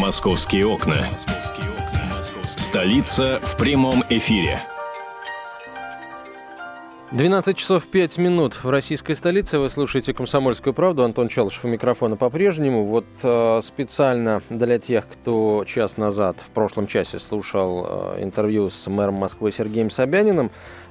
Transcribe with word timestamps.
Московские 0.00 0.66
окна. 0.66 1.04
Столица 2.56 3.38
в 3.42 3.58
прямом 3.58 4.02
эфире. 4.08 4.62
12 7.12 7.54
часов 7.54 7.84
5 7.86 8.16
минут 8.16 8.54
в 8.64 8.70
российской 8.70 9.12
столице. 9.12 9.58
Вы 9.58 9.68
слушаете 9.68 10.14
«Комсомольскую 10.14 10.72
правду». 10.72 11.04
Антон 11.04 11.28
Челышев 11.28 11.66
у 11.66 11.68
микрофона 11.68 12.16
по-прежнему. 12.16 12.86
Вот 12.86 13.04
э, 13.22 13.60
специально 13.62 14.40
для 14.48 14.78
тех, 14.78 15.06
кто 15.06 15.64
час 15.66 15.98
назад, 15.98 16.38
в 16.40 16.48
прошлом 16.50 16.86
часе, 16.86 17.18
слушал 17.18 17.84
э, 18.16 18.22
интервью 18.22 18.70
с 18.70 18.86
мэром 18.86 19.16
Москвы 19.16 19.52
Сергеем 19.52 19.90
Собяниным, 19.90 20.50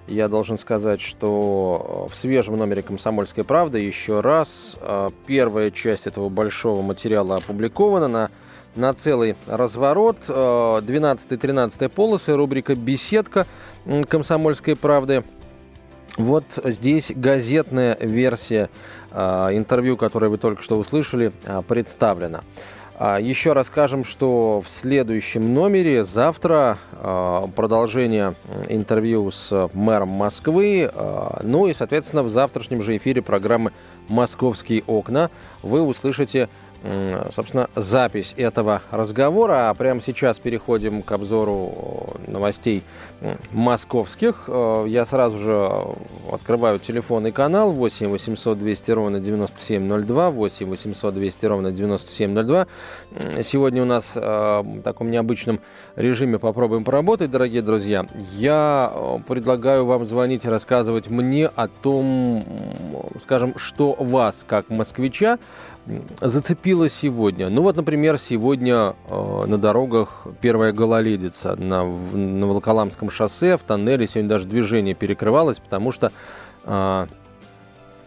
я 0.10 0.28
должен 0.28 0.58
сказать, 0.58 1.02
что 1.02 2.08
э, 2.08 2.14
в 2.14 2.16
свежем 2.16 2.58
номере 2.58 2.82
«Комсомольской 2.82 3.44
правды» 3.44 3.80
еще 3.80 4.22
раз 4.22 4.76
э, 4.80 5.10
первая 5.26 5.72
часть 5.72 6.08
этого 6.08 6.30
большого 6.30 6.82
материала 6.82 7.36
опубликована 7.36 8.08
на 8.08 8.30
на 8.76 8.94
целый 8.94 9.36
разворот. 9.48 10.18
12-13 10.28 11.74
э, 11.80 11.90
полосы, 11.90 12.36
рубрика 12.36 12.76
«Беседка» 12.76 13.46
«Комсомольской 14.08 14.76
правды». 14.76 15.24
Вот 16.18 16.46
здесь 16.64 17.12
газетная 17.16 17.98
версия 18.00 18.70
э, 19.12 19.20
интервью, 19.54 19.98
которое 19.98 20.30
вы 20.30 20.38
только 20.38 20.64
что 20.64 20.78
услышали, 20.78 21.32
э, 21.46 21.62
представлена. 21.68 22.42
Еще 23.22 23.54
расскажем, 23.54 24.04
что 24.04 24.60
в 24.60 24.70
следующем 24.70 25.54
номере 25.54 26.04
завтра 26.04 26.78
продолжение 27.56 28.34
интервью 28.68 29.32
с 29.32 29.70
мэром 29.72 30.10
Москвы. 30.10 30.92
Ну 31.42 31.68
и, 31.68 31.74
соответственно, 31.74 32.24
в 32.24 32.30
завтрашнем 32.30 32.82
же 32.82 32.98
эфире 32.98 33.22
программы 33.22 33.72
«Московские 34.10 34.84
окна» 34.86 35.30
вы 35.64 35.82
услышите 35.82 36.50
собственно, 37.32 37.70
запись 37.76 38.34
этого 38.38 38.82
разговора. 38.92 39.70
А 39.70 39.74
прямо 39.74 40.02
сейчас 40.02 40.40
переходим 40.40 41.02
к 41.02 41.12
обзору 41.12 42.16
новостей 42.28 42.84
московских. 43.52 44.46
Э, 44.48 44.86
я 44.88 45.06
сразу 45.06 45.38
же 45.38 45.72
открываю 46.32 46.80
телефонный 46.80 47.32
канал 47.32 47.72
8 47.72 48.08
800 48.08 48.60
200 48.60 48.92
ровно 48.92 49.20
9702, 49.20 50.32
8 50.32 50.66
800 50.68 51.14
200 51.14 51.46
ровно 51.46 51.72
9702. 51.72 52.68
Сегодня 53.44 53.82
у 53.82 53.86
нас 53.86 54.14
э, 54.16 54.22
в 54.22 54.82
таком 54.82 55.12
необычном 55.12 55.60
режиме 55.96 56.40
попробуем 56.40 56.84
поработать, 56.84 57.32
дорогие 57.32 57.62
друзья. 57.62 58.06
Я 58.36 58.92
э, 58.94 59.18
предлагаю 59.28 59.86
вам 59.86 60.06
звонить 60.06 60.46
и 60.46 60.50
рассказывать 60.50 61.10
мне 61.10 61.48
о 61.48 61.68
том, 61.68 62.44
скажем, 63.22 63.58
что 63.58 63.96
вас, 64.00 64.46
как 64.48 64.70
москвича, 64.70 65.40
зацепило 66.22 66.90
сегодня? 66.90 67.50
Ну 67.50 67.62
вот, 67.62 67.76
например, 67.76 68.20
сегодня 68.20 68.96
э, 69.10 69.42
на 69.48 69.58
дорогах 69.58 70.28
первая 70.42 70.72
гололедица 70.72 71.56
на, 71.56 71.84
на 71.84 72.48
Волоколамском 72.48 73.09
шоссе, 73.10 73.58
в 73.58 73.62
тоннеле 73.62 74.08
сегодня 74.08 74.30
даже 74.30 74.46
движение 74.46 74.94
перекрывалось, 74.94 75.60
потому 75.60 75.92
что 75.92 76.12
э, 76.66 77.08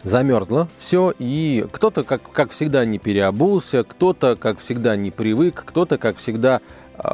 замерзло 0.03 0.67
все, 0.79 1.13
и 1.17 1.65
кто-то, 1.71 2.03
как, 2.03 2.21
как 2.31 2.51
всегда, 2.51 2.85
не 2.85 2.99
переобулся, 2.99 3.83
кто-то, 3.83 4.35
как 4.35 4.59
всегда, 4.59 4.95
не 4.95 5.11
привык, 5.11 5.63
кто-то, 5.65 5.97
как 5.97 6.17
всегда, 6.17 6.61
э, 6.97 7.09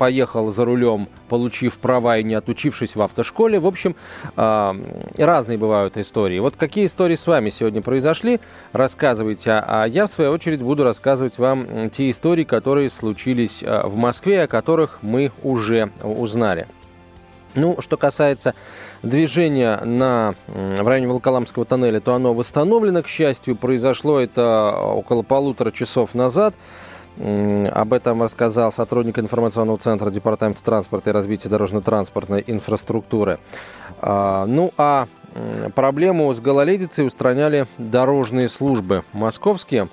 поехал 0.00 0.48
за 0.48 0.64
рулем, 0.64 1.08
получив 1.28 1.76
права 1.76 2.16
и 2.16 2.24
не 2.24 2.32
отучившись 2.32 2.96
в 2.96 3.02
автошколе. 3.02 3.60
В 3.60 3.66
общем, 3.66 3.94
э, 4.34 4.72
разные 5.18 5.58
бывают 5.58 5.98
истории. 5.98 6.38
Вот 6.38 6.56
какие 6.56 6.86
истории 6.86 7.16
с 7.16 7.26
вами 7.26 7.50
сегодня 7.50 7.82
произошли, 7.82 8.40
рассказывайте. 8.72 9.50
А 9.50 9.84
я, 9.84 10.06
в 10.06 10.10
свою 10.10 10.30
очередь, 10.30 10.62
буду 10.62 10.84
рассказывать 10.84 11.36
вам 11.36 11.90
те 11.90 12.10
истории, 12.10 12.44
которые 12.44 12.88
случились 12.88 13.62
э, 13.62 13.82
в 13.84 13.96
Москве, 13.96 14.44
о 14.44 14.46
которых 14.46 15.00
мы 15.02 15.32
уже 15.42 15.90
узнали. 16.02 16.66
Ну, 17.54 17.76
что 17.82 17.98
касается 17.98 18.54
движения 19.02 19.84
на, 19.84 20.34
в 20.46 20.88
районе 20.88 21.08
Волколамского 21.08 21.66
тоннеля, 21.66 22.00
то 22.00 22.14
оно 22.14 22.32
восстановлено, 22.32 23.02
к 23.02 23.08
счастью. 23.08 23.54
Произошло 23.54 24.18
это 24.18 24.72
около 24.80 25.20
полутора 25.20 25.72
часов 25.72 26.14
назад. 26.14 26.54
Об 27.20 27.92
этом 27.92 28.22
рассказал 28.22 28.72
сотрудник 28.72 29.18
информационного 29.18 29.76
центра 29.76 30.10
Департамента 30.10 30.62
транспорта 30.64 31.10
и 31.10 31.12
развития 31.12 31.50
дорожно-транспортной 31.50 32.42
инфраструктуры. 32.46 33.38
А, 34.00 34.46
ну 34.46 34.72
а 34.78 35.06
проблему 35.74 36.32
с 36.32 36.40
гололедицей 36.40 37.06
устраняли 37.06 37.66
дорожные 37.76 38.48
службы 38.48 39.04
московские. 39.12 39.88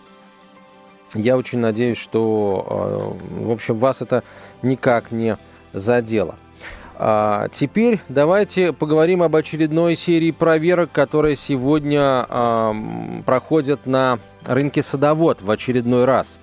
Я 1.15 1.35
очень 1.37 1.59
надеюсь, 1.59 1.97
что, 1.97 2.65
а, 2.69 3.43
в 3.43 3.51
общем, 3.51 3.77
вас 3.77 4.01
это 4.01 4.23
никак 4.61 5.11
не 5.11 5.35
задело. 5.73 6.35
А 6.95 7.49
теперь 7.49 7.99
давайте 8.07 8.71
поговорим 8.71 9.21
об 9.21 9.35
очередной 9.35 9.97
серии 9.97 10.31
проверок, 10.31 10.91
которые 10.93 11.35
сегодня 11.35 12.25
а, 12.29 12.73
проходят 13.25 13.85
на 13.85 14.19
рынке 14.45 14.81
садовод 14.81 15.41
в 15.41 15.51
очередной 15.51 16.05
раз. 16.05 16.37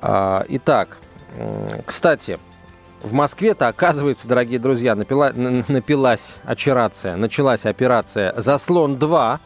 А, 0.00 0.44
итак, 0.48 0.98
кстати, 1.84 2.38
в 3.02 3.12
Москве-то, 3.12 3.68
оказывается, 3.68 4.26
дорогие 4.26 4.58
друзья, 4.58 4.94
напила, 4.94 5.32
напилась 5.34 6.36
операция, 6.44 7.16
началась 7.16 7.66
операция 7.66 8.32
«Заслон-2», 8.36 9.38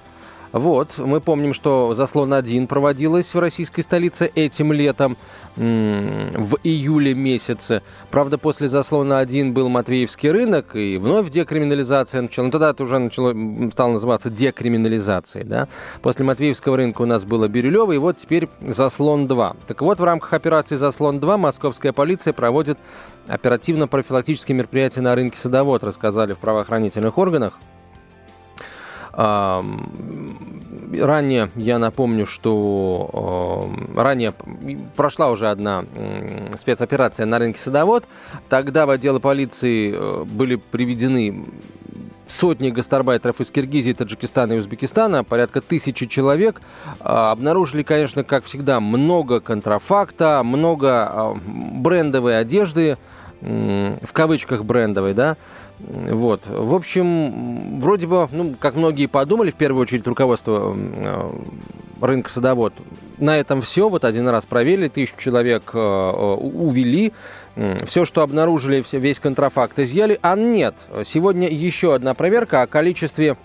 вот, 0.52 0.98
мы 0.98 1.20
помним, 1.20 1.54
что 1.54 1.94
заслон 1.94 2.34
1 2.34 2.66
проводилась 2.66 3.34
в 3.34 3.38
российской 3.38 3.82
столице 3.82 4.30
этим 4.34 4.72
летом 4.72 5.16
в 5.56 6.56
июле 6.62 7.14
месяце. 7.14 7.82
Правда, 8.10 8.38
после 8.38 8.68
заслона 8.68 9.18
1 9.18 9.52
был 9.52 9.68
Матвеевский 9.68 10.30
рынок, 10.30 10.74
и 10.74 10.96
вновь 10.96 11.30
декриминализация 11.30 12.22
начала. 12.22 12.46
Ну, 12.46 12.50
тогда 12.52 12.70
это 12.70 12.84
уже 12.84 12.98
начало, 12.98 13.34
стало 13.70 13.92
называться 13.92 14.30
декриминализацией, 14.30 15.44
да. 15.44 15.68
После 16.02 16.24
Матвеевского 16.24 16.76
рынка 16.76 17.02
у 17.02 17.06
нас 17.06 17.24
было 17.24 17.48
Бирюлево, 17.48 17.92
и 17.92 17.98
вот 17.98 18.16
теперь 18.16 18.48
заслон 18.60 19.26
2. 19.26 19.56
Так 19.66 19.82
вот, 19.82 19.98
в 19.98 20.04
рамках 20.04 20.32
операции 20.32 20.76
«Заслон 20.76 21.18
2» 21.18 21.36
московская 21.36 21.92
полиция 21.92 22.32
проводит 22.32 22.78
оперативно-профилактические 23.26 24.56
мероприятия 24.56 25.00
на 25.00 25.14
рынке 25.14 25.38
садовод, 25.38 25.84
рассказали 25.84 26.32
в 26.32 26.38
правоохранительных 26.38 27.18
органах. 27.18 27.54
Ранее 30.92 31.50
я 31.56 31.78
напомню, 31.78 32.26
что 32.26 33.70
ранее 33.94 34.34
прошла 34.96 35.30
уже 35.30 35.48
одна 35.48 35.84
спецоперация 36.58 37.26
на 37.26 37.38
рынке 37.38 37.60
садовод. 37.60 38.04
Тогда 38.48 38.86
в 38.86 38.90
отделы 38.90 39.20
полиции 39.20 39.94
э, 39.96 40.24
были 40.24 40.56
приведены 40.56 41.44
сотни 42.30 42.70
гастарбайтеров 42.70 43.40
из 43.40 43.50
Киргизии, 43.50 43.92
Таджикистана 43.92 44.54
и 44.54 44.58
Узбекистана, 44.58 45.24
порядка 45.24 45.60
тысячи 45.60 46.06
человек. 46.06 46.60
А, 47.00 47.32
обнаружили, 47.32 47.82
конечно, 47.82 48.24
как 48.24 48.44
всегда, 48.44 48.80
много 48.80 49.40
контрафакта, 49.40 50.42
много 50.44 51.38
брендовой 51.44 52.38
одежды, 52.38 52.96
в 53.40 54.12
кавычках 54.12 54.64
брендовой, 54.64 55.14
да, 55.14 55.36
вот. 55.88 56.42
В 56.46 56.74
общем, 56.74 57.80
вроде 57.80 58.06
бы, 58.06 58.28
ну, 58.32 58.54
как 58.58 58.74
многие 58.74 59.06
подумали, 59.06 59.50
в 59.50 59.54
первую 59.54 59.82
очередь 59.82 60.06
руководство 60.06 60.76
э, 60.76 61.30
рынка 62.00 62.30
садовод, 62.30 62.74
на 63.18 63.38
этом 63.38 63.62
все. 63.62 63.88
Вот 63.88 64.04
один 64.04 64.28
раз 64.28 64.44
проверили, 64.44 64.88
тысячу 64.88 65.16
человек 65.18 65.70
э, 65.72 65.78
увели, 65.78 67.12
все, 67.86 68.04
что 68.04 68.22
обнаружили, 68.22 68.84
весь 68.92 69.20
контрафакт 69.20 69.78
изъяли. 69.78 70.18
А 70.22 70.36
нет, 70.36 70.74
сегодня 71.04 71.48
еще 71.48 71.94
одна 71.94 72.14
проверка 72.14 72.62
о 72.62 72.66
количестве 72.66 73.36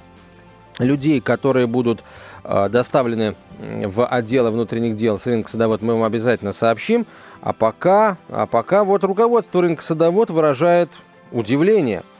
людей, 0.80 1.22
которые 1.22 1.68
будут 1.68 2.04
э, 2.44 2.70
доставлены 2.70 3.36
в 3.60 4.06
отделы 4.06 4.52
внутренних 4.52 4.98
дел 4.98 5.18
с 5.18 5.26
рынка 5.26 5.50
садовод, 5.50 5.82
мы 5.82 5.94
вам 5.94 6.04
обязательно 6.04 6.52
сообщим. 6.52 7.06
А 7.46 7.54
пока, 7.54 8.18
а 8.28 8.48
пока 8.48 8.84
вот 8.84 9.04
руководство 9.04 9.62
рынка 9.62 9.84
садовод 9.84 10.32
выражает 10.32 10.90
удивление– 11.32 12.02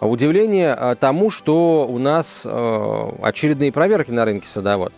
удивление 0.00 0.72
а, 0.72 0.94
тому, 0.94 1.30
что 1.30 1.86
у 1.88 1.98
нас 1.98 2.42
а, 2.44 3.14
очередные 3.22 3.72
проверки 3.72 4.10
на 4.10 4.26
рынке 4.26 4.46
садовод. 4.46 4.92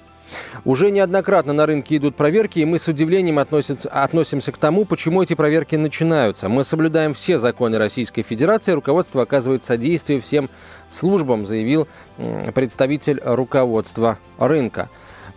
Уже 0.64 0.90
неоднократно 0.90 1.52
на 1.52 1.66
рынке 1.66 1.98
идут 1.98 2.16
проверки, 2.16 2.58
и 2.58 2.64
мы 2.64 2.80
с 2.80 2.88
удивлением 2.88 3.38
относимся 3.38 4.52
к 4.52 4.58
тому, 4.58 4.84
почему 4.84 5.22
эти 5.22 5.34
проверки 5.34 5.74
начинаются. 5.76 6.48
Мы 6.48 6.64
соблюдаем 6.64 7.14
все 7.14 7.38
законы 7.38 7.78
Российской 7.78 8.22
Федерации, 8.22 8.72
руководство 8.72 9.22
оказывает 9.22 9.64
содействие 9.64 10.20
всем 10.20 10.48
службам, 10.90 11.46
заявил 11.46 11.88
представитель 12.54 13.20
руководства 13.24 14.18
рынка. 14.38 14.88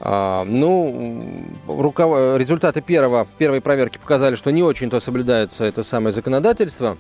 А, 0.06 0.44
ну, 0.44 1.46
руков... 1.66 2.38
результаты 2.38 2.82
первого, 2.82 3.26
первой 3.38 3.62
проверки 3.62 3.98
показали, 3.98 4.36
что 4.36 4.52
не 4.52 4.62
очень-то 4.62 5.00
соблюдается 5.00 5.64
это 5.64 5.84
самое 5.84 6.12
законодательство. 6.12 6.98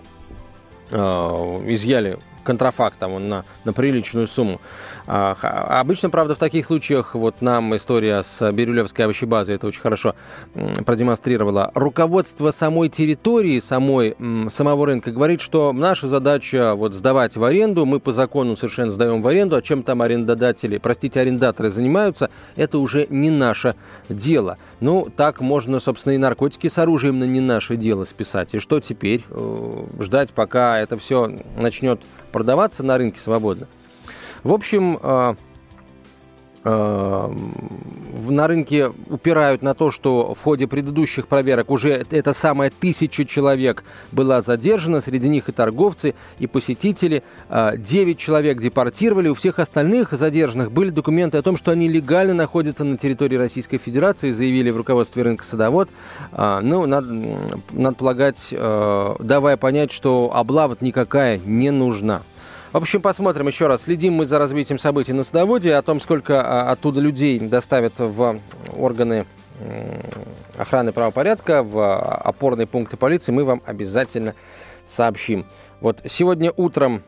изъяли 0.89 2.17
контрафактом 2.43 3.13
он 3.13 3.29
на, 3.29 3.45
на 3.65 3.73
приличную 3.73 4.27
сумму. 4.27 4.59
А, 5.05 5.35
обычно, 5.79 6.09
правда, 6.09 6.35
в 6.35 6.37
таких 6.37 6.65
случаях, 6.65 7.15
вот 7.15 7.41
нам 7.41 7.75
история 7.75 8.23
с 8.23 8.51
Бирюлевской 8.51 9.05
овощебазой 9.05 9.55
это 9.55 9.67
очень 9.67 9.81
хорошо 9.81 10.15
продемонстрировала. 10.85 11.71
Руководство 11.73 12.51
самой 12.51 12.89
территории, 12.89 13.59
самой, 13.59 14.15
самого 14.49 14.85
рынка 14.85 15.11
говорит, 15.11 15.41
что 15.41 15.73
наша 15.73 16.07
задача 16.07 16.75
вот 16.75 16.93
сдавать 16.93 17.35
в 17.35 17.43
аренду, 17.43 17.85
мы 17.85 17.99
по 17.99 18.11
закону 18.11 18.55
совершенно 18.55 18.91
сдаем 18.91 19.21
в 19.21 19.27
аренду, 19.27 19.55
а 19.55 19.61
чем 19.61 19.83
там 19.83 20.01
арендодатели, 20.01 20.77
простите, 20.77 21.19
арендаторы 21.19 21.69
занимаются, 21.69 22.29
это 22.55 22.77
уже 22.77 23.07
не 23.09 23.29
наше 23.29 23.75
дело. 24.09 24.57
Ну, 24.79 25.07
так 25.15 25.41
можно, 25.41 25.79
собственно, 25.79 26.13
и 26.13 26.17
наркотики 26.17 26.67
с 26.67 26.77
оружием 26.77 27.19
на 27.19 27.25
не 27.25 27.39
наше 27.39 27.75
дело 27.75 28.03
списать. 28.03 28.53
И 28.53 28.59
что 28.59 28.79
теперь? 28.79 29.23
Э, 29.29 29.83
ждать, 29.99 30.33
пока 30.33 30.79
это 30.79 30.97
все 30.97 31.37
начнет 31.57 32.01
продаваться 32.33 32.83
на 32.83 32.97
рынке 32.97 33.21
свободно? 33.21 33.67
В 34.43 34.51
общем, 34.51 34.99
э, 35.01 35.35
на 36.65 38.47
рынке 38.47 38.91
упирают 39.09 39.61
на 39.61 39.73
то, 39.73 39.91
что 39.91 40.33
в 40.33 40.41
ходе 40.41 40.67
предыдущих 40.67 41.27
проверок 41.27 41.69
уже 41.69 42.05
эта 42.09 42.33
самая 42.33 42.71
тысяча 42.71 43.25
человек 43.25 43.83
была 44.11 44.41
задержана, 44.41 45.01
среди 45.01 45.29
них 45.29 45.49
и 45.49 45.51
торговцы, 45.51 46.15
и 46.39 46.47
посетители. 46.47 47.23
А, 47.49 47.75
девять 47.75 48.17
человек 48.17 48.59
депортировали, 48.59 49.29
у 49.29 49.35
всех 49.35 49.59
остальных 49.59 50.13
задержанных 50.13 50.71
были 50.71 50.89
документы 50.89 51.37
о 51.37 51.41
том, 51.41 51.57
что 51.57 51.71
они 51.71 51.87
легально 51.89 52.33
находятся 52.33 52.83
на 52.83 52.97
территории 52.97 53.35
Российской 53.35 53.77
Федерации, 53.77 54.31
заявили 54.31 54.69
в 54.69 54.77
руководстве 54.77 55.23
рынка 55.23 55.43
садовод. 55.43 55.89
А, 56.31 56.61
ну, 56.61 56.85
надо, 56.85 57.13
надо 57.71 57.95
полагать, 57.95 58.53
а, 58.53 59.15
давая 59.19 59.57
понять, 59.57 59.91
что 59.91 60.31
облава 60.33 60.77
никакая 60.79 61.39
не 61.45 61.71
нужна. 61.71 62.21
В 62.73 62.77
общем, 62.77 63.03
посмотрим 63.03 63.45
еще 63.45 63.67
раз. 63.67 63.83
Следим 63.83 64.13
мы 64.13 64.25
за 64.25 64.39
развитием 64.39 64.79
событий 64.79 65.13
на 65.13 65.23
садоводе. 65.23 65.75
О 65.75 65.83
том, 65.83 66.01
сколько 66.01 66.41
а, 66.41 66.71
оттуда 66.71 66.99
людей 66.99 67.37
доставят 67.37 67.93
в 67.99 68.39
органы 68.75 69.27
охраны 70.57 70.91
правопорядка, 70.91 71.61
в 71.61 71.99
опорные 71.99 72.65
пункты 72.65 72.97
полиции, 72.97 73.31
мы 73.31 73.45
вам 73.45 73.61
обязательно 73.65 74.33
сообщим. 74.87 75.45
Вот 75.81 76.01
сегодня 76.07 76.51
утром 76.57 77.03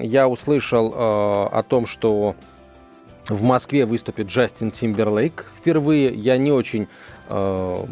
я 0.00 0.28
услышал 0.28 0.92
э, 0.92 0.94
о 0.96 1.64
том, 1.66 1.86
что 1.86 2.36
в 3.28 3.42
Москве 3.42 3.86
выступит 3.86 4.28
Джастин 4.28 4.70
Тимберлейк 4.70 5.44
впервые. 5.58 6.14
Я 6.14 6.38
не 6.38 6.52
очень, 6.52 6.86
э, 7.28 7.84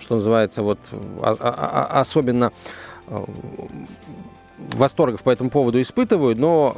что 0.00 0.14
называется, 0.14 0.62
вот 0.62 0.78
а, 1.22 1.34
а, 1.40 1.88
а, 1.90 2.00
особенно 2.00 2.52
э, 3.06 3.24
восторгов 4.58 5.22
по 5.22 5.30
этому 5.30 5.50
поводу 5.50 5.80
испытываю, 5.80 6.38
но 6.38 6.76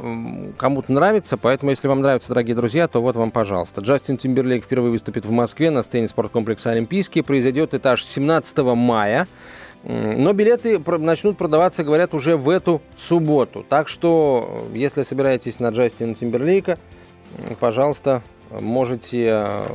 кому-то 0.57 0.91
нравится, 0.91 1.37
поэтому 1.37 1.71
если 1.71 1.87
вам 1.87 2.01
нравится, 2.01 2.29
дорогие 2.29 2.55
друзья, 2.55 2.87
то 2.87 3.01
вот 3.01 3.15
вам, 3.15 3.31
пожалуйста. 3.31 3.81
Джастин 3.81 4.17
Тимберлейк 4.17 4.63
впервые 4.63 4.91
выступит 4.91 5.25
в 5.25 5.31
Москве 5.31 5.69
на 5.69 5.83
сцене 5.83 6.07
спорткомплекса 6.07 6.71
«Олимпийский». 6.71 7.21
Произойдет 7.21 7.73
это 7.73 7.91
аж 7.91 8.03
17 8.03 8.57
мая. 8.75 9.27
Но 9.83 10.33
билеты 10.33 10.79
начнут 10.79 11.37
продаваться, 11.37 11.83
говорят, 11.83 12.13
уже 12.13 12.35
в 12.35 12.49
эту 12.49 12.81
субботу. 12.97 13.63
Так 13.67 13.87
что, 13.87 14.65
если 14.73 15.03
собираетесь 15.03 15.59
на 15.59 15.69
Джастина 15.69 16.15
Тимберлейка, 16.15 16.79
пожалуйста, 17.59 18.23
можете 18.59 19.25
э, 19.27 19.67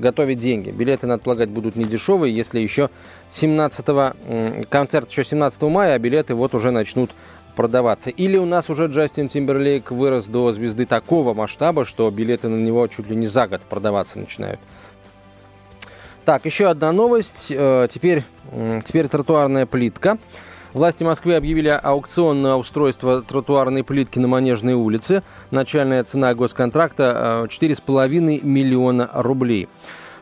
готовить 0.00 0.38
деньги. 0.38 0.70
Билеты, 0.70 1.06
надо 1.06 1.22
полагать, 1.22 1.50
будут 1.50 1.76
не 1.76 1.84
дешевые, 1.84 2.34
если 2.34 2.60
еще 2.60 2.90
17 3.32 4.66
концерт 4.68 5.10
еще 5.10 5.24
17 5.24 5.62
мая, 5.62 5.94
а 5.94 5.98
билеты 5.98 6.34
вот 6.34 6.54
уже 6.54 6.70
начнут 6.70 7.10
продаваться. 7.54 8.10
Или 8.10 8.36
у 8.36 8.46
нас 8.46 8.70
уже 8.70 8.86
Джастин 8.86 9.28
Тимберлейк 9.28 9.90
вырос 9.90 10.26
до 10.26 10.52
звезды 10.52 10.86
такого 10.86 11.34
масштаба, 11.34 11.84
что 11.84 12.10
билеты 12.10 12.48
на 12.48 12.56
него 12.56 12.86
чуть 12.88 13.08
ли 13.08 13.16
не 13.16 13.26
за 13.26 13.46
год 13.46 13.60
продаваться 13.62 14.18
начинают. 14.18 14.60
Так, 16.24 16.44
еще 16.44 16.68
одна 16.68 16.92
новость. 16.92 17.48
Э, 17.50 17.88
теперь, 17.90 18.24
теперь 18.84 19.08
тротуарная 19.08 19.66
плитка. 19.66 20.18
Власти 20.72 21.02
Москвы 21.02 21.34
объявили 21.34 21.68
аукцион 21.68 22.42
на 22.42 22.56
устройство 22.56 23.22
тротуарной 23.22 23.82
плитки 23.82 24.20
на 24.20 24.28
Манежной 24.28 24.74
улице. 24.74 25.24
Начальная 25.50 26.04
цена 26.04 26.32
госконтракта 26.34 27.48
4,5 27.50 28.38
э, 28.38 28.40
миллиона 28.46 29.10
рублей. 29.12 29.68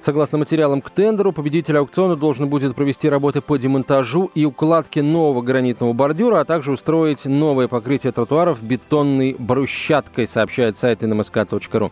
Согласно 0.00 0.38
материалам 0.38 0.80
к 0.80 0.88
тендеру, 0.88 1.32
победитель 1.32 1.76
аукциона 1.76 2.16
должен 2.16 2.48
будет 2.48 2.74
провести 2.74 3.10
работы 3.10 3.42
по 3.42 3.58
демонтажу 3.58 4.30
и 4.34 4.46
укладке 4.46 5.02
нового 5.02 5.42
гранитного 5.42 5.92
бордюра, 5.92 6.40
а 6.40 6.44
также 6.46 6.72
устроить 6.72 7.26
новое 7.26 7.68
покрытие 7.68 8.12
тротуаров 8.12 8.62
бетонной 8.62 9.36
брусчаткой, 9.38 10.26
сообщает 10.26 10.78
сайт 10.78 11.02
nmsk.ru. 11.02 11.90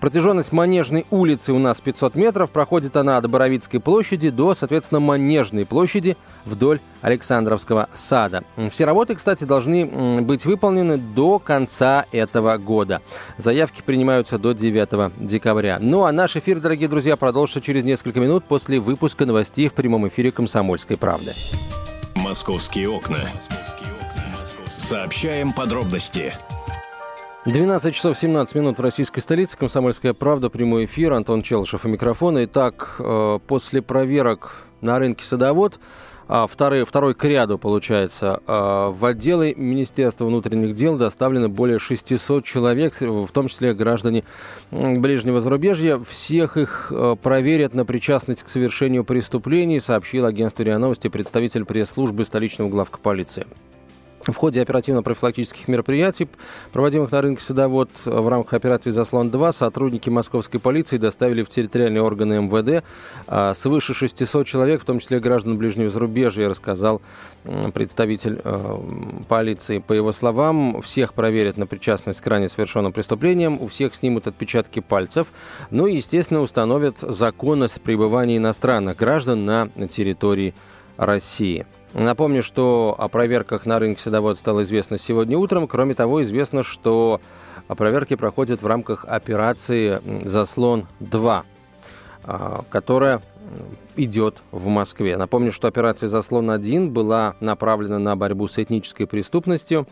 Протяженность 0.00 0.50
Манежной 0.50 1.06
улицы 1.12 1.52
у 1.52 1.58
нас 1.60 1.80
500 1.80 2.16
метров. 2.16 2.50
Проходит 2.50 2.96
она 2.96 3.18
от 3.18 3.30
Боровицкой 3.30 3.78
площади 3.78 4.30
до, 4.30 4.54
соответственно, 4.54 5.00
Манежной 5.00 5.64
площади 5.64 6.16
вдоль 6.44 6.80
Александровского 7.04 7.90
сада. 7.92 8.44
Все 8.70 8.86
работы, 8.86 9.14
кстати, 9.14 9.44
должны 9.44 10.22
быть 10.22 10.46
выполнены 10.46 10.96
до 10.96 11.38
конца 11.38 12.06
этого 12.12 12.56
года. 12.56 13.02
Заявки 13.36 13.82
принимаются 13.84 14.38
до 14.38 14.54
9 14.54 15.12
декабря. 15.18 15.76
Ну 15.80 16.04
а 16.04 16.12
наш 16.12 16.36
эфир, 16.36 16.60
дорогие 16.60 16.88
друзья, 16.88 17.16
продолжится 17.16 17.60
через 17.60 17.84
несколько 17.84 18.20
минут 18.20 18.44
после 18.44 18.80
выпуска 18.80 19.26
новостей 19.26 19.68
в 19.68 19.74
прямом 19.74 20.08
эфире 20.08 20.30
«Комсомольской 20.30 20.96
правды». 20.96 21.32
«Московские 22.14 22.88
окна». 22.88 23.28
Сообщаем 24.78 25.52
подробности. 25.52 26.32
12 27.44 27.94
часов 27.94 28.18
17 28.18 28.54
минут 28.54 28.78
в 28.78 28.82
российской 28.82 29.20
столице. 29.20 29.58
Комсомольская 29.58 30.14
правда, 30.14 30.48
прямой 30.48 30.86
эфир. 30.86 31.12
Антон 31.12 31.42
Челышев 31.42 31.84
у 31.84 31.88
микрофона. 31.88 32.46
Итак, 32.46 32.96
э, 32.98 33.38
после 33.46 33.82
проверок 33.82 34.64
на 34.80 34.98
рынке 34.98 35.26
садовод, 35.26 35.78
второй, 36.26 36.84
второй 36.84 37.14
к 37.14 37.24
ряду, 37.24 37.58
получается, 37.58 38.40
а, 38.46 38.90
в 38.90 39.04
отделы 39.04 39.54
Министерства 39.56 40.24
внутренних 40.24 40.74
дел 40.74 40.96
доставлено 40.96 41.48
более 41.48 41.78
600 41.78 42.44
человек, 42.44 42.94
в 43.00 43.28
том 43.32 43.48
числе 43.48 43.74
граждане 43.74 44.24
ближнего 44.70 45.40
зарубежья. 45.40 45.98
Всех 45.98 46.56
их 46.56 46.88
э, 46.90 47.16
проверят 47.22 47.74
на 47.74 47.84
причастность 47.84 48.42
к 48.42 48.48
совершению 48.48 49.04
преступлений, 49.04 49.80
сообщил 49.80 50.26
агентство 50.26 50.62
РИА 50.62 50.78
Новости 50.78 51.08
представитель 51.08 51.64
пресс-службы 51.64 52.24
столичного 52.24 52.68
главка 52.68 52.98
полиции. 52.98 53.46
В 54.26 54.34
ходе 54.36 54.62
оперативно-профилактических 54.62 55.68
мероприятий, 55.68 56.28
проводимых 56.72 57.12
на 57.12 57.20
рынке 57.20 57.42
Садовод 57.42 57.90
в 58.04 58.28
рамках 58.28 58.54
операции 58.54 58.90
«Заслон-2», 58.90 59.54
сотрудники 59.54 60.08
московской 60.08 60.58
полиции 60.58 60.96
доставили 60.96 61.42
в 61.42 61.50
территориальные 61.50 62.02
органы 62.02 62.40
МВД 62.40 62.84
а, 63.26 63.52
свыше 63.52 63.92
600 63.92 64.46
человек, 64.46 64.82
в 64.82 64.84
том 64.86 64.98
числе 64.98 65.20
граждан 65.20 65.58
ближнего 65.58 65.90
зарубежья, 65.90 66.48
рассказал 66.48 67.02
представитель 67.74 68.40
э, 68.42 68.76
полиции. 69.28 69.78
По 69.78 69.92
его 69.92 70.12
словам, 70.12 70.80
всех 70.80 71.12
проверят 71.12 71.58
на 71.58 71.66
причастность 71.66 72.22
к 72.22 72.26
ранее 72.26 72.48
совершенным 72.48 72.92
преступлениям, 72.92 73.60
у 73.60 73.68
всех 73.68 73.94
снимут 73.94 74.26
отпечатки 74.26 74.80
пальцев, 74.80 75.26
ну 75.70 75.86
и, 75.86 75.96
естественно, 75.96 76.40
установят 76.40 76.96
законность 77.00 77.82
пребывания 77.82 78.38
иностранных 78.38 78.96
граждан 78.96 79.44
на 79.44 79.68
территории 79.90 80.54
России. 80.96 81.66
Напомню, 81.94 82.42
что 82.42 82.94
о 82.98 83.08
проверках 83.08 83.66
на 83.66 83.78
рынке 83.78 84.02
садовод 84.02 84.36
стало 84.36 84.64
известно 84.64 84.98
сегодня 84.98 85.38
утром. 85.38 85.68
Кроме 85.68 85.94
того, 85.94 86.22
известно, 86.22 86.64
что 86.64 87.20
проверки 87.68 88.16
проходят 88.16 88.62
в 88.62 88.66
рамках 88.66 89.04
операции 89.04 90.00
«Заслон-2», 90.24 91.42
а, 92.24 92.64
которая 92.68 93.22
идет 93.96 94.38
в 94.50 94.66
Москве. 94.66 95.16
Напомню, 95.16 95.52
что 95.52 95.68
операция 95.68 96.08
«Заслон-1» 96.08 96.90
была 96.90 97.36
направлена 97.38 98.00
на 98.00 98.16
борьбу 98.16 98.48
с 98.48 98.58
этнической 98.58 99.06
преступностью, 99.06 99.86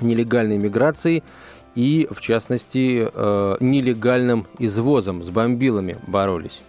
нелегальной 0.00 0.58
миграцией 0.58 1.22
и, 1.74 2.08
в 2.10 2.20
частности, 2.20 3.08
э, 3.10 3.56
нелегальным 3.60 4.46
извозом 4.58 5.22
с 5.22 5.30
бомбилами 5.30 5.96
боролись. 6.06 6.60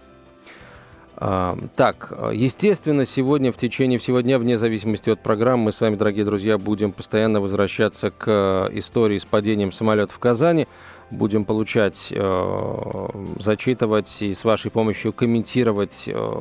Так, 1.16 2.12
естественно, 2.32 3.06
сегодня 3.06 3.52
в 3.52 3.56
течение 3.56 3.98
всего 4.00 4.20
дня, 4.20 4.38
вне 4.38 4.58
зависимости 4.58 5.10
от 5.10 5.20
программы, 5.20 5.64
мы 5.64 5.72
с 5.72 5.80
вами, 5.80 5.94
дорогие 5.94 6.24
друзья, 6.24 6.58
будем 6.58 6.90
постоянно 6.92 7.40
возвращаться 7.40 8.10
к 8.10 8.24
э, 8.26 8.78
истории 8.78 9.18
с 9.18 9.24
падением 9.24 9.70
самолета 9.70 10.12
в 10.12 10.18
Казани. 10.18 10.66
Будем 11.10 11.44
получать, 11.44 12.08
э, 12.10 13.08
зачитывать 13.38 14.22
и 14.22 14.34
с 14.34 14.42
вашей 14.42 14.72
помощью 14.72 15.12
комментировать 15.12 16.04
э, 16.06 16.40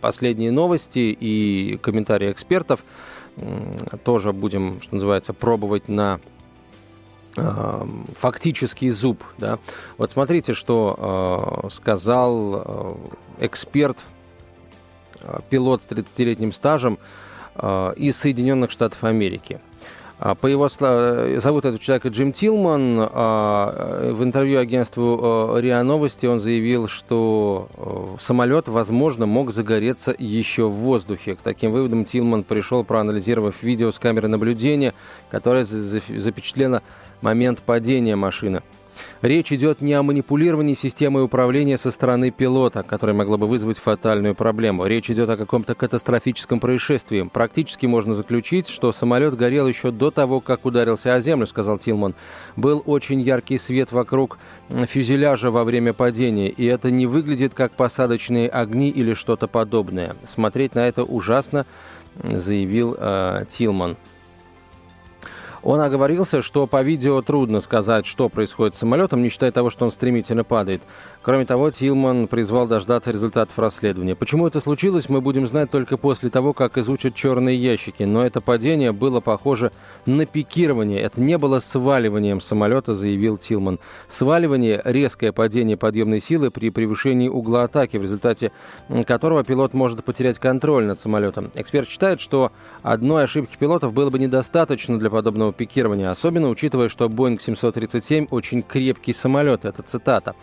последние 0.00 0.50
новости 0.50 1.16
и 1.18 1.78
комментарии 1.80 2.32
экспертов. 2.32 2.80
Тоже 4.04 4.32
будем, 4.32 4.80
что 4.80 4.94
называется, 4.94 5.32
пробовать 5.32 5.88
на 5.88 6.20
фактический 7.36 8.90
зуб. 8.90 9.22
Да? 9.38 9.58
Вот 9.98 10.10
смотрите, 10.10 10.54
что 10.54 11.64
э, 11.64 11.68
сказал 11.70 12.62
э, 13.40 13.46
эксперт, 13.46 13.98
э, 15.20 15.40
пилот 15.50 15.82
с 15.82 15.86
30-летним 15.86 16.52
стажем 16.52 16.98
э, 17.56 17.94
из 17.96 18.16
Соединенных 18.16 18.70
Штатов 18.70 19.02
Америки. 19.04 19.60
А, 20.16 20.36
по 20.36 20.46
его 20.46 20.68
зовут 20.68 21.64
этого 21.64 21.78
человека 21.78 22.08
Джим 22.08 22.32
Тилман. 22.32 23.08
А, 23.10 24.12
в 24.12 24.22
интервью 24.22 24.60
агентству 24.60 25.58
РИА 25.58 25.82
Новости 25.82 26.26
он 26.26 26.38
заявил, 26.38 26.86
что 26.86 27.68
самолет, 28.20 28.68
возможно, 28.68 29.26
мог 29.26 29.52
загореться 29.52 30.14
еще 30.16 30.68
в 30.68 30.76
воздухе. 30.76 31.34
К 31.34 31.40
таким 31.40 31.72
выводам 31.72 32.04
Тилман 32.04 32.44
пришел, 32.44 32.84
проанализировав 32.84 33.60
видео 33.62 33.90
с 33.90 33.98
камеры 33.98 34.28
наблюдения, 34.28 34.94
которое 35.30 35.64
запечатлено 35.64 36.82
момент 37.24 37.62
падения 37.62 38.14
машины. 38.14 38.62
Речь 39.22 39.50
идет 39.52 39.80
не 39.80 39.94
о 39.94 40.02
манипулировании 40.02 40.74
системой 40.74 41.24
управления 41.24 41.78
со 41.78 41.90
стороны 41.90 42.30
пилота, 42.30 42.82
которое 42.82 43.14
могло 43.14 43.38
бы 43.38 43.46
вызвать 43.46 43.78
фатальную 43.78 44.34
проблему. 44.34 44.86
Речь 44.86 45.10
идет 45.10 45.30
о 45.30 45.38
каком-то 45.38 45.74
катастрофическом 45.74 46.60
происшествии. 46.60 47.28
Практически 47.32 47.86
можно 47.86 48.14
заключить, 48.14 48.68
что 48.68 48.92
самолет 48.92 49.34
горел 49.34 49.66
еще 49.66 49.90
до 49.90 50.10
того, 50.10 50.40
как 50.40 50.66
ударился 50.66 51.14
о 51.14 51.20
землю, 51.20 51.46
сказал 51.46 51.78
Тилман. 51.78 52.14
Был 52.54 52.82
очень 52.84 53.20
яркий 53.20 53.56
свет 53.56 53.92
вокруг 53.92 54.38
фюзеляжа 54.68 55.50
во 55.50 55.64
время 55.64 55.94
падения, 55.94 56.50
и 56.50 56.66
это 56.66 56.90
не 56.90 57.06
выглядит 57.06 57.54
как 57.54 57.72
посадочные 57.72 58.48
огни 58.48 58.90
или 58.90 59.14
что-то 59.14 59.48
подобное. 59.48 60.14
Смотреть 60.26 60.74
на 60.74 60.86
это 60.86 61.02
ужасно, 61.02 61.64
заявил 62.22 62.94
э, 62.98 63.44
Тилман. 63.48 63.96
Он 65.64 65.80
оговорился, 65.80 66.42
что 66.42 66.66
по 66.66 66.82
видео 66.82 67.22
трудно 67.22 67.60
сказать, 67.60 68.04
что 68.04 68.28
происходит 68.28 68.74
с 68.74 68.80
самолетом, 68.80 69.22
не 69.22 69.30
считая 69.30 69.50
того, 69.50 69.70
что 69.70 69.86
он 69.86 69.92
стремительно 69.92 70.44
падает. 70.44 70.82
Кроме 71.24 71.46
того, 71.46 71.70
Тилман 71.70 72.28
призвал 72.28 72.66
дождаться 72.66 73.10
результатов 73.10 73.58
расследования. 73.58 74.14
Почему 74.14 74.46
это 74.46 74.60
случилось, 74.60 75.08
мы 75.08 75.22
будем 75.22 75.46
знать 75.46 75.70
только 75.70 75.96
после 75.96 76.28
того, 76.28 76.52
как 76.52 76.76
изучат 76.76 77.14
черные 77.14 77.56
ящики. 77.56 78.02
Но 78.02 78.26
это 78.26 78.42
падение 78.42 78.92
было 78.92 79.20
похоже 79.20 79.72
на 80.04 80.26
пикирование. 80.26 81.00
Это 81.00 81.22
не 81.22 81.38
было 81.38 81.60
сваливанием 81.60 82.42
самолета, 82.42 82.94
заявил 82.94 83.38
Тилман. 83.38 83.78
Сваливание– 84.06 84.82
резкое 84.84 85.32
падение 85.32 85.78
подъемной 85.78 86.20
силы 86.20 86.50
при 86.50 86.68
превышении 86.68 87.30
угла 87.30 87.64
атаки, 87.64 87.96
в 87.96 88.02
результате 88.02 88.52
которого 89.06 89.44
пилот 89.44 89.72
может 89.72 90.04
потерять 90.04 90.38
контроль 90.38 90.84
над 90.84 91.00
самолетом. 91.00 91.50
Эксперт 91.54 91.88
считает, 91.88 92.20
что 92.20 92.52
одной 92.82 93.24
ошибки 93.24 93.56
пилотов 93.58 93.94
было 93.94 94.10
бы 94.10 94.18
недостаточно 94.18 94.98
для 94.98 95.08
подобного 95.08 95.54
пикирования, 95.54 96.10
особенно 96.10 96.50
учитывая, 96.50 96.90
что 96.90 97.06
Boeing 97.06 97.40
737 97.40 98.26
очень 98.30 98.60
крепкий 98.60 99.14
самолет. 99.14 99.64
Это 99.64 99.80
цитата. 99.80 100.34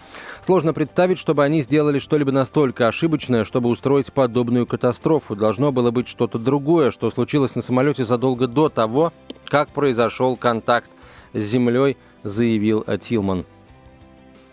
Сложно 0.42 0.71
представить, 0.74 1.20
чтобы 1.20 1.44
они 1.44 1.62
сделали 1.62 2.00
что-либо 2.00 2.32
настолько 2.32 2.88
ошибочное, 2.88 3.44
чтобы 3.44 3.70
устроить 3.70 4.12
подобную 4.12 4.66
катастрофу. 4.66 5.36
Должно 5.36 5.72
было 5.72 5.92
быть 5.92 6.08
что-то 6.08 6.40
другое, 6.40 6.92
что 6.92 7.10
случилось 7.12 7.56
на 7.56 7.62
самолете 7.62 8.06
задолго 8.06 8.48
до 8.48 8.70
того, 8.70 9.14
как 9.46 9.70
произошел 9.70 10.36
контакт 10.36 10.90
с 11.34 11.42
землей, 11.42 11.98
заявил 12.24 12.86
Тилман. 13.00 13.46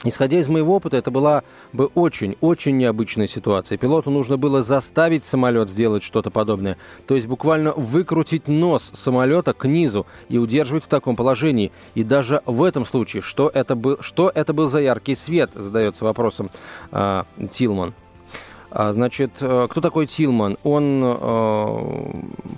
Исходя 0.04 0.38
из 0.38 0.46
моего 0.46 0.76
опыта, 0.76 0.96
это 0.96 1.10
была 1.10 1.42
бы 1.72 1.86
очень-очень 1.86 2.76
необычная 2.76 3.26
ситуация. 3.26 3.78
Пилоту 3.78 4.10
нужно 4.10 4.36
было 4.36 4.62
заставить 4.62 5.24
самолет 5.24 5.68
сделать 5.68 6.04
что-то 6.04 6.30
подобное. 6.30 6.76
То 7.08 7.16
есть 7.16 7.26
буквально 7.26 7.72
выкрутить 7.72 8.46
нос 8.46 8.92
самолета 8.94 9.54
к 9.54 9.66
низу 9.66 10.06
и 10.28 10.38
удерживать 10.38 10.84
в 10.84 10.88
таком 10.88 11.16
положении. 11.16 11.72
И 11.96 12.04
даже 12.04 12.42
в 12.46 12.62
этом 12.62 12.86
случае, 12.86 13.22
что 13.22 13.50
это 13.52 13.74
был, 13.74 13.98
что 14.00 14.30
это 14.32 14.52
был 14.52 14.68
за 14.68 14.80
яркий 14.80 15.16
свет, 15.16 15.50
задается 15.54 16.04
вопросом 16.04 16.50
э, 16.92 17.24
Тилман. 17.52 17.92
А, 18.70 18.92
значит, 18.92 19.30
э, 19.40 19.66
кто 19.70 19.80
такой 19.80 20.06
Тилман? 20.06 20.58
Он 20.62 21.02
э, 21.02 22.12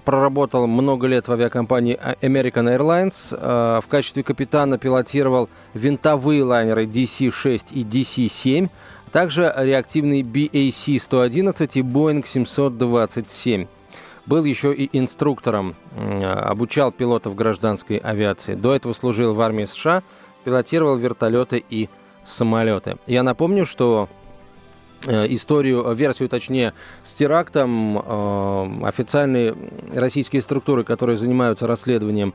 проработал 0.05 0.67
много 0.67 1.07
лет 1.07 1.29
в 1.29 1.33
авиакомпании 1.33 1.99
American 2.21 2.77
Airlines. 2.77 3.33
Э, 3.33 3.81
в 3.81 3.87
качестве 3.89 4.25
капитана 4.25 4.77
пилотировал 4.77 5.49
винтовые 5.75 6.43
лайнеры 6.43 6.87
DC-6 6.87 7.67
и 7.73 7.85
DC-7, 7.85 8.69
также 9.13 9.53
реактивный 9.57 10.23
BAC-111 10.23 11.71
и 11.75 11.83
Boeing 11.83 12.27
727. 12.27 13.67
Был 14.27 14.45
еще 14.45 14.75
и 14.75 14.89
инструктором, 14.99 15.75
э, 15.97 16.23
обучал 16.23 16.91
пилотов 16.91 17.37
гражданской 17.37 17.99
авиации. 17.99 18.55
До 18.55 18.75
этого 18.75 18.93
служил 18.93 19.35
в 19.35 19.41
армии 19.41 19.65
США, 19.65 20.03
пилотировал 20.45 20.97
вертолеты 20.97 21.65
и 21.71 21.89
самолеты. 22.27 22.97
Я 23.07 23.23
напомню, 23.23 23.65
что 23.65 24.09
историю, 25.07 25.85
э, 25.87 25.95
версию, 25.95 26.29
точнее, 26.29 26.75
с 27.03 27.15
терактом 27.15 27.99
э, 27.99 28.87
официальные 28.87 29.55
российские 29.95 30.43
структуры, 30.43 30.85
которые 30.85 31.17
занимаются 31.17 31.67
расследованием 31.67 32.35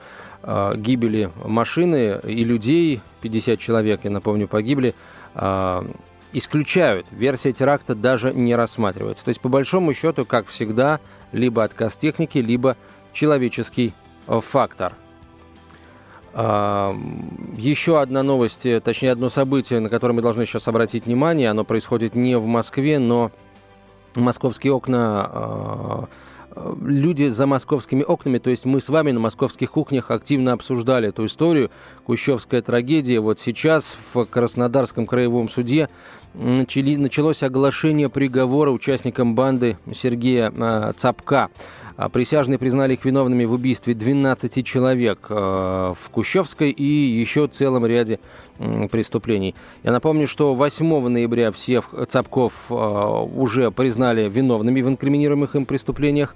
гибели 0.75 1.31
машины 1.43 2.19
и 2.23 2.43
людей, 2.43 3.01
50 3.21 3.59
человек, 3.59 4.01
я 4.03 4.11
напомню, 4.11 4.47
погибли, 4.47 4.93
исключают. 6.33 7.07
Версия 7.09 7.51
теракта 7.51 7.95
даже 7.95 8.31
не 8.31 8.53
рассматривается. 8.53 9.25
То 9.25 9.29
есть, 9.29 9.41
по 9.41 9.49
большому 9.49 9.95
счету, 9.95 10.23
как 10.23 10.45
всегда, 10.45 10.99
либо 11.31 11.63
отказ 11.63 11.95
техники, 11.95 12.37
либо 12.37 12.77
человеческий 13.11 13.93
фактор– 14.27 14.93
еще 16.35 18.01
одна 18.01 18.21
новость, 18.21 18.65
э, 18.65 18.81
точнее 18.81 19.11
одно 19.11 19.29
событие, 19.29 19.79
на 19.79 19.87
которое 19.87 20.13
мы 20.13 20.21
должны 20.21 20.45
сейчас 20.45 20.67
обратить 20.67 21.05
внимание, 21.05 21.49
оно 21.49 21.63
происходит 21.63 22.13
не 22.13 22.37
в 22.37 22.45
Москве, 22.45 22.99
но 22.99 23.31
московские 24.15 24.73
окна 24.73 25.29
а, 25.31 26.07
люди 26.81 27.27
за 27.27 27.45
московскими 27.45 28.03
окнами, 28.03 28.39
то 28.39 28.49
есть 28.49 28.65
мы 28.65 28.81
с 28.81 28.89
вами 28.89 29.11
на 29.11 29.19
московских 29.21 29.71
кухнях 29.71 30.11
активно 30.11 30.51
обсуждали 30.51 31.09
эту 31.09 31.25
историю, 31.25 31.71
Кущевская 32.05 32.61
трагедия. 32.61 33.19
Вот 33.19 33.39
сейчас 33.39 33.97
в 34.13 34.25
Краснодарском 34.25 35.05
краевом 35.05 35.49
суде 35.49 35.89
началось 36.33 37.43
оглашение 37.43 38.09
приговора 38.09 38.71
участникам 38.71 39.35
банды 39.35 39.77
Сергея 39.93 40.51
а, 40.57 40.93
Цапка. 40.97 41.49
А 41.97 42.09
присяжные 42.09 42.59
признали 42.59 42.93
их 42.93 43.05
виновными 43.05 43.45
в 43.45 43.53
убийстве 43.53 43.93
12 43.93 44.65
человек 44.65 45.27
э, 45.29 45.33
в 45.97 46.09
Кущевской 46.09 46.71
и 46.71 46.83
еще 46.83 47.47
целом 47.47 47.85
ряде 47.85 48.19
преступлений. 48.91 49.55
Я 49.83 49.91
напомню, 49.91 50.27
что 50.27 50.53
8 50.53 51.07
ноября 51.07 51.51
всех 51.51 51.93
Цапков 52.09 52.53
э, 52.69 52.73
уже 52.73 53.71
признали 53.71 54.27
виновными 54.27 54.81
в 54.81 54.89
инкриминируемых 54.89 55.55
им 55.55 55.65
преступлениях. 55.65 56.35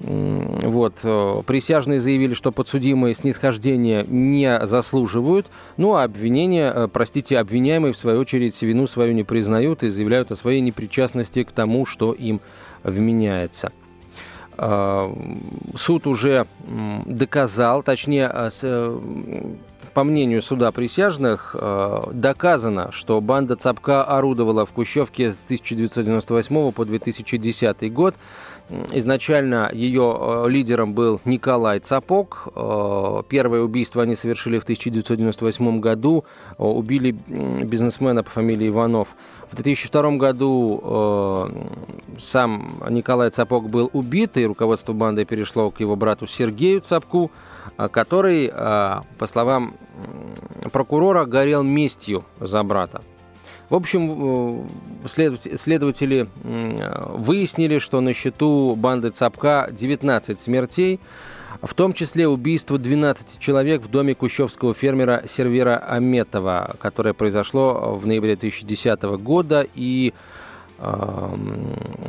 Вот. 0.00 0.94
Э, 1.02 1.36
присяжные 1.46 2.00
заявили, 2.00 2.34
что 2.34 2.52
подсудимые 2.52 3.14
снисхождения 3.14 4.04
не 4.06 4.66
заслуживают, 4.66 5.46
ну 5.78 5.94
а 5.94 6.02
обвинения, 6.02 6.86
простите, 6.92 7.38
обвиняемые, 7.38 7.94
в 7.94 7.96
свою 7.96 8.20
очередь, 8.20 8.60
вину 8.60 8.86
свою 8.86 9.14
не 9.14 9.24
признают 9.24 9.82
и 9.84 9.88
заявляют 9.88 10.32
о 10.32 10.36
своей 10.36 10.60
непричастности 10.60 11.44
к 11.44 11.52
тому, 11.52 11.86
что 11.86 12.12
им 12.12 12.40
вменяется. 12.84 13.72
Э, 14.58 15.14
суд 15.76 16.06
уже 16.06 16.46
доказал, 17.06 17.84
точнее, 17.84 18.30
э, 18.32 18.50
э, 18.62 19.00
по 19.94 20.04
мнению 20.04 20.42
суда 20.42 20.70
присяжных, 20.70 21.56
доказано, 22.12 22.92
что 22.92 23.20
банда 23.20 23.56
Цапка 23.56 24.04
орудовала 24.04 24.64
в 24.64 24.70
Кущевке 24.70 25.32
с 25.32 25.36
1998 25.46 26.70
по 26.70 26.84
2010 26.84 27.92
год. 27.92 28.14
Изначально 28.92 29.70
ее 29.72 30.44
лидером 30.46 30.92
был 30.92 31.20
Николай 31.24 31.78
Цапок. 31.78 32.48
Первое 33.28 33.62
убийство 33.62 34.02
они 34.02 34.14
совершили 34.14 34.58
в 34.58 34.64
1998 34.64 35.80
году. 35.80 36.24
Убили 36.58 37.12
бизнесмена 37.12 38.22
по 38.22 38.30
фамилии 38.30 38.68
Иванов. 38.68 39.08
В 39.50 39.56
2002 39.56 40.16
году 40.16 40.80
э, 40.82 41.48
сам 42.18 42.68
Николай 42.90 43.30
Цапок 43.30 43.70
был 43.70 43.88
убит, 43.94 44.36
и 44.36 44.44
руководство 44.44 44.92
банды 44.92 45.24
перешло 45.24 45.70
к 45.70 45.80
его 45.80 45.96
брату 45.96 46.26
Сергею 46.26 46.82
Цапку, 46.82 47.30
э, 47.78 47.88
который, 47.88 48.50
э, 48.52 49.00
по 49.18 49.26
словам 49.26 49.74
прокурора, 50.70 51.24
горел 51.24 51.62
местью 51.62 52.24
за 52.40 52.62
брата. 52.62 53.00
В 53.68 53.74
общем, 53.74 54.64
э, 55.04 55.08
следователи 55.08 56.28
выяснили, 56.42 57.78
что 57.78 58.00
на 58.00 58.14
счету 58.14 58.74
банды 58.76 59.10
Цапка 59.10 59.68
19 59.70 60.40
смертей, 60.40 61.00
в 61.60 61.74
том 61.74 61.92
числе 61.92 62.28
убийство 62.28 62.78
12 62.78 63.38
человек 63.38 63.82
в 63.82 63.90
доме 63.90 64.14
кущевского 64.14 64.72
фермера 64.72 65.24
Сервера 65.28 65.76
Аметова, 65.78 66.76
которое 66.80 67.12
произошло 67.12 67.98
в 68.00 68.06
ноябре 68.06 68.36
2010 68.36 69.02
года 69.18 69.66
и, 69.74 70.12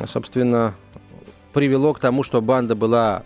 собственно, 0.06 0.75
привело 1.54 1.94
к 1.94 2.00
тому, 2.00 2.24
что 2.24 2.42
банда 2.42 2.75
была 2.75 3.24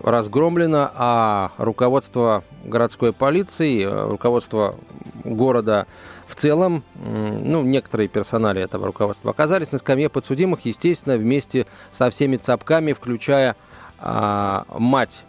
разгромлена, 0.00 0.90
а 0.94 1.50
руководство 1.58 2.42
городской 2.64 3.12
полиции, 3.12 3.84
руководство 3.84 4.76
города 5.24 5.86
в 6.28 6.34
целом, 6.34 6.84
ну, 6.94 7.62
некоторые 7.62 8.08
персонали 8.08 8.60
этого 8.60 8.86
руководства 8.86 9.30
оказались 9.30 9.72
на 9.72 9.78
скамье 9.78 10.08
подсудимых, 10.08 10.60
естественно, 10.64 11.16
вместе 11.16 11.66
со 11.90 12.10
всеми 12.10 12.36
цапками, 12.36 12.92
включая 12.92 13.56
а, 13.98 14.64
мать 14.78 15.24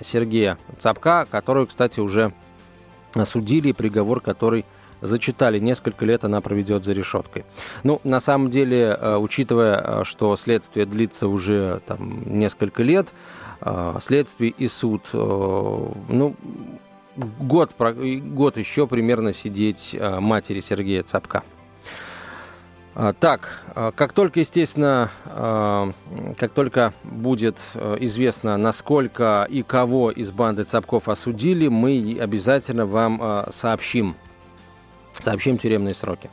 Сергея 0.00 0.58
Цапка, 0.78 1.26
которую, 1.30 1.66
кстати, 1.66 2.00
уже 2.00 2.32
осудили, 3.14 3.72
приговор 3.72 4.20
который 4.20 4.64
зачитали. 5.00 5.58
Несколько 5.58 6.04
лет 6.04 6.24
она 6.24 6.40
проведет 6.40 6.84
за 6.84 6.92
решеткой. 6.92 7.44
Ну, 7.84 8.00
на 8.04 8.20
самом 8.20 8.50
деле, 8.50 8.96
э, 8.98 9.16
учитывая, 9.16 9.80
э, 9.80 10.04
что 10.04 10.36
следствие 10.36 10.86
длится 10.86 11.28
уже 11.28 11.80
там, 11.86 12.22
несколько 12.26 12.82
лет, 12.82 13.08
э, 13.60 13.94
следствие 14.02 14.52
и 14.56 14.66
суд, 14.68 15.02
ну, 15.12 16.34
год, 17.40 17.72
год 17.78 18.56
еще 18.56 18.86
примерно 18.86 19.32
сидеть 19.32 19.96
матери 20.00 20.60
Сергея 20.60 21.02
Цапка. 21.02 21.42
Так, 23.20 23.62
как 23.94 24.12
только, 24.12 24.40
естественно, 24.40 25.10
как 26.36 26.52
только 26.52 26.94
будет 27.04 27.56
известно, 28.00 28.56
насколько 28.56 29.46
и 29.48 29.62
кого 29.62 30.10
из 30.10 30.32
банды 30.32 30.64
Цапков 30.64 31.08
осудили, 31.08 31.68
мы 31.68 32.18
обязательно 32.20 32.86
вам 32.86 33.44
сообщим 33.54 34.16
сообщим 35.20 35.58
тюремные 35.58 35.94
сроки. 35.94 36.30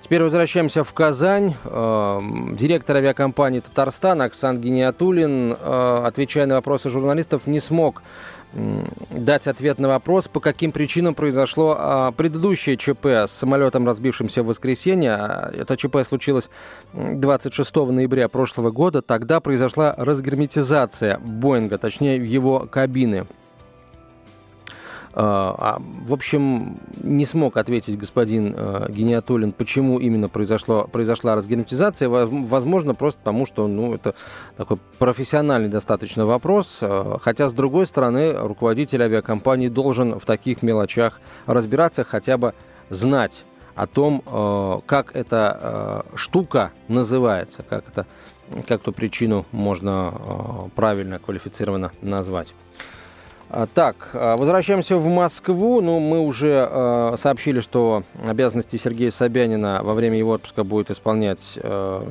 Теперь 0.00 0.22
возвращаемся 0.22 0.84
в 0.84 0.92
Казань. 0.92 1.54
Директор 1.64 2.96
авиакомпании 2.96 3.60
«Татарстан» 3.60 4.20
Оксан 4.20 4.60
Гениатулин, 4.60 5.56
э, 5.58 6.02
отвечая 6.04 6.44
на 6.44 6.56
вопросы 6.56 6.90
журналистов, 6.90 7.46
не 7.46 7.58
смог 7.58 8.02
дать 9.10 9.46
ответ 9.46 9.78
на 9.78 9.88
вопрос, 9.88 10.28
по 10.28 10.40
каким 10.40 10.72
причинам 10.72 11.14
произошло 11.14 11.76
а, 11.78 12.12
предыдущее 12.12 12.76
ЧП 12.76 13.06
с 13.06 13.30
самолетом, 13.30 13.86
разбившимся 13.86 14.42
в 14.42 14.46
воскресенье. 14.46 15.12
А, 15.12 15.52
это 15.52 15.76
ЧП 15.76 15.98
случилось 16.06 16.48
26 16.92 17.74
ноября 17.74 18.28
прошлого 18.28 18.70
года. 18.70 19.02
Тогда 19.02 19.40
произошла 19.40 19.94
разгерметизация 19.96 21.18
Боинга, 21.18 21.78
точнее 21.78 22.16
его 22.16 22.68
кабины. 22.70 23.26
А, 25.16 25.80
в 25.80 26.12
общем, 26.12 26.76
не 27.00 27.24
смог 27.24 27.56
ответить 27.56 27.96
господин 27.96 28.52
э, 28.56 28.86
Гениатулин, 28.88 29.52
почему 29.52 30.00
именно 30.00 30.28
произошло, 30.28 30.88
произошла 30.90 31.36
разгерметизация. 31.36 32.08
Возможно, 32.08 32.94
просто 32.94 33.20
потому, 33.20 33.46
что 33.46 33.68
ну, 33.68 33.94
это 33.94 34.16
такой 34.56 34.78
профессиональный 34.98 35.68
достаточно 35.68 36.26
вопрос. 36.26 36.78
Э, 36.80 37.18
хотя, 37.20 37.48
с 37.48 37.52
другой 37.52 37.86
стороны, 37.86 38.32
руководитель 38.32 39.02
авиакомпании 39.02 39.68
должен 39.68 40.18
в 40.18 40.26
таких 40.26 40.62
мелочах 40.62 41.20
разбираться, 41.46 42.02
хотя 42.02 42.36
бы 42.36 42.52
знать 42.90 43.44
о 43.76 43.86
том, 43.86 44.20
э, 44.26 44.80
как 44.84 45.14
эта 45.14 46.04
штука 46.16 46.72
называется, 46.88 47.62
как, 47.62 47.84
это, 47.88 48.06
как 48.66 48.80
эту 48.80 48.92
причину 48.92 49.46
можно 49.52 50.68
правильно, 50.74 51.20
квалифицированно 51.20 51.92
назвать. 52.02 52.52
А, 53.56 53.66
так, 53.66 54.08
а, 54.14 54.36
возвращаемся 54.36 54.96
в 54.96 55.06
Москву. 55.06 55.80
Ну, 55.80 56.00
мы 56.00 56.18
уже 56.18 56.68
э, 56.68 57.14
сообщили, 57.22 57.60
что 57.60 58.02
обязанности 58.26 58.76
Сергея 58.76 59.12
Собянина 59.12 59.80
во 59.84 59.94
время 59.94 60.18
его 60.18 60.32
отпуска 60.32 60.64
будет 60.64 60.90
исполнять 60.90 61.52
э, 61.54 62.02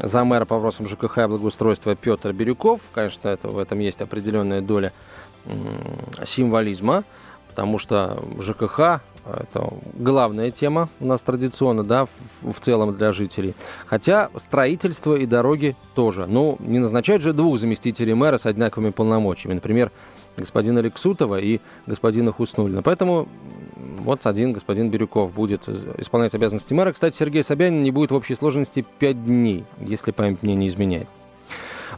замэр 0.00 0.46
по 0.46 0.54
вопросам 0.54 0.86
ЖКХ 0.86 1.18
и 1.18 1.26
благоустройства 1.26 1.96
Петр 1.96 2.32
Бирюков. 2.32 2.80
Конечно, 2.94 3.28
это, 3.28 3.48
в 3.48 3.58
этом 3.58 3.80
есть 3.80 4.00
определенная 4.02 4.60
доля 4.60 4.92
э, 5.46 5.50
символизма, 6.24 7.02
потому 7.48 7.78
что 7.78 8.16
ЖКХ 8.38 9.00
это 9.26 9.68
главная 9.94 10.52
тема 10.52 10.88
у 11.00 11.06
нас 11.06 11.20
традиционно, 11.22 11.82
да, 11.82 12.06
в, 12.06 12.52
в 12.52 12.60
целом 12.60 12.96
для 12.96 13.10
жителей. 13.10 13.54
Хотя 13.86 14.30
строительство 14.36 15.16
и 15.16 15.26
дороги 15.26 15.74
тоже. 15.96 16.26
Ну, 16.26 16.56
не 16.60 16.78
назначают 16.78 17.20
же 17.20 17.32
двух 17.32 17.58
заместителей 17.58 18.14
мэра 18.14 18.38
с 18.38 18.46
одинаковыми 18.46 18.90
полномочиями. 18.90 19.54
Например, 19.54 19.90
господина 20.38 20.80
Лексутова 20.80 21.40
и 21.40 21.60
господина 21.86 22.32
Хуснулина. 22.32 22.82
Поэтому 22.82 23.28
вот 23.76 24.26
один 24.26 24.52
господин 24.52 24.90
Бирюков 24.90 25.32
будет 25.34 25.68
исполнять 25.98 26.34
обязанности 26.34 26.74
мэра. 26.74 26.92
Кстати, 26.92 27.16
Сергей 27.16 27.42
Собянин 27.42 27.82
не 27.82 27.90
будет 27.90 28.10
в 28.10 28.14
общей 28.14 28.34
сложности 28.34 28.84
5 28.98 29.24
дней, 29.24 29.64
если 29.80 30.10
память 30.10 30.42
мне 30.42 30.54
не 30.54 30.68
изменяет. 30.68 31.08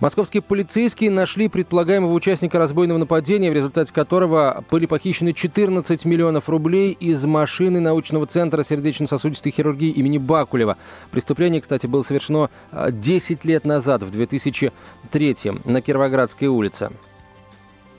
Московские 0.00 0.40
полицейские 0.40 1.10
нашли 1.10 1.48
предполагаемого 1.48 2.12
участника 2.14 2.58
разбойного 2.58 2.96
нападения, 2.96 3.50
в 3.50 3.54
результате 3.54 3.92
которого 3.92 4.64
были 4.70 4.86
похищены 4.86 5.34
14 5.34 6.06
миллионов 6.06 6.48
рублей 6.48 6.92
из 6.92 7.24
машины 7.26 7.80
научного 7.80 8.26
центра 8.26 8.62
сердечно-сосудистой 8.62 9.52
хирургии 9.52 9.90
имени 9.90 10.16
Бакулева. 10.16 10.78
Преступление, 11.10 11.60
кстати, 11.60 11.86
было 11.86 12.00
совершено 12.00 12.48
10 12.72 13.38
а, 13.42 13.46
лет 13.46 13.64
назад, 13.66 14.02
в 14.02 14.10
2003 14.10 15.36
на 15.66 15.82
Кировоградской 15.82 16.48
улице. 16.48 16.90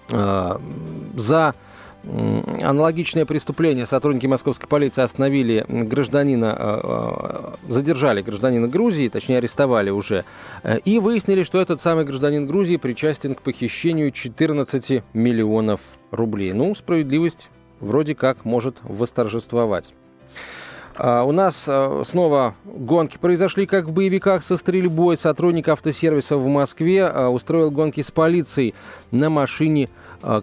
Э, 0.10 0.58
за 1.16 1.54
аналогичное 2.04 3.26
преступление 3.26 3.86
сотрудники 3.86 4.26
московской 4.26 4.68
полиции 4.68 5.04
остановили 5.04 5.64
гражданина, 5.68 6.56
э, 6.58 6.82
э, 7.68 7.72
задержали 7.72 8.22
гражданина 8.22 8.68
Грузии, 8.68 9.08
точнее 9.08 9.38
арестовали 9.38 9.92
уже, 9.92 10.24
и 10.84 10.98
выяснили, 10.98 11.44
что 11.44 11.62
этот 11.62 11.80
самый 11.80 12.04
гражданин 12.06 12.48
Грузии 12.48 12.78
причастен 12.78 13.36
к 13.36 13.44
похищению 13.44 14.12
14 14.12 15.04
миллионов 15.14 15.80
рублей. 16.10 16.54
Ну, 16.54 16.74
справедливость 16.74 17.50
вроде 17.80 18.16
как 18.16 18.46
может 18.46 18.78
восторжествовать. 18.82 19.94
А, 20.96 21.24
у 21.24 21.32
нас 21.32 21.66
а, 21.68 22.04
снова 22.06 22.56
гонки 22.66 23.18
произошли, 23.18 23.66
как 23.66 23.86
в 23.86 23.94
боевиках 23.94 24.44
со 24.44 24.58
стрельбой. 24.58 25.18
Сотрудник 25.18 25.68
автосервиса 25.70 26.38
в 26.38 26.48
Москве 26.48 27.06
а, 27.06 27.30
устроил 27.30 27.72
гонки 27.72 28.02
с 28.02 28.12
полицией 28.12 28.74
на 29.12 29.30
машине 29.30 29.90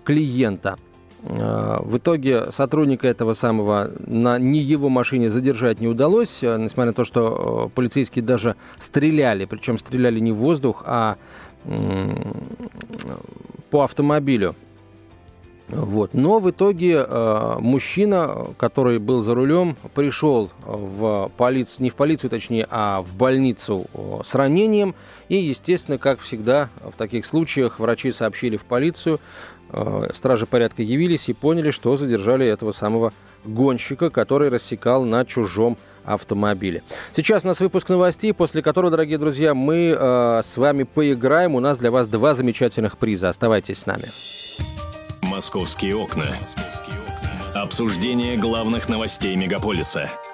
клиента. 0.04 0.76
В 1.20 1.98
итоге 1.98 2.50
сотрудника 2.52 3.06
этого 3.06 3.34
самого 3.34 3.90
на 4.06 4.38
не 4.38 4.60
его 4.60 4.88
машине 4.88 5.30
задержать 5.30 5.80
не 5.80 5.86
удалось, 5.86 6.42
несмотря 6.42 6.86
на 6.86 6.94
то, 6.94 7.04
что 7.04 7.70
полицейские 7.74 8.24
даже 8.24 8.56
стреляли, 8.78 9.44
причем 9.44 9.78
стреляли 9.78 10.18
не 10.20 10.32
в 10.32 10.36
воздух, 10.36 10.82
а 10.86 11.16
по 13.70 13.84
автомобилю. 13.84 14.54
Вот. 15.68 16.14
Но 16.14 16.38
в 16.38 16.50
итоге 16.50 17.04
э, 17.06 17.56
мужчина, 17.58 18.46
который 18.56 18.98
был 18.98 19.20
за 19.20 19.34
рулем, 19.34 19.76
пришел 19.94 20.50
в 20.64 21.30
полицию, 21.36 21.84
не 21.84 21.90
в 21.90 21.94
полицию, 21.94 22.30
точнее, 22.30 22.66
а 22.70 23.02
в 23.02 23.14
больницу 23.14 23.86
э, 23.92 24.20
с 24.24 24.34
ранением. 24.34 24.94
И, 25.28 25.36
естественно, 25.36 25.98
как 25.98 26.20
всегда 26.20 26.70
в 26.80 26.96
таких 26.96 27.26
случаях, 27.26 27.78
врачи 27.78 28.12
сообщили 28.12 28.56
в 28.56 28.64
полицию, 28.64 29.20
э, 29.70 30.08
стражи 30.14 30.46
порядка 30.46 30.82
явились 30.82 31.28
и 31.28 31.34
поняли, 31.34 31.70
что 31.70 31.96
задержали 31.98 32.46
этого 32.46 32.72
самого 32.72 33.12
гонщика, 33.44 34.08
который 34.08 34.48
рассекал 34.48 35.04
на 35.04 35.24
чужом 35.26 35.76
автомобиле. 36.04 36.82
Сейчас 37.14 37.44
у 37.44 37.48
нас 37.48 37.60
выпуск 37.60 37.90
новостей, 37.90 38.32
после 38.32 38.62
которого, 38.62 38.90
дорогие 38.90 39.18
друзья, 39.18 39.52
мы 39.52 39.94
э, 39.96 40.40
с 40.42 40.56
вами 40.56 40.84
поиграем. 40.84 41.54
У 41.54 41.60
нас 41.60 41.76
для 41.76 41.90
вас 41.90 42.08
два 42.08 42.34
замечательных 42.34 42.96
приза. 42.96 43.28
Оставайтесь 43.28 43.80
с 43.80 43.86
нами. 43.86 44.04
«Московские 45.20 45.96
окна». 45.96 46.36
Обсуждение 47.54 48.36
главных 48.36 48.88
новостей 48.88 49.34
мегаполиса– 49.36 50.10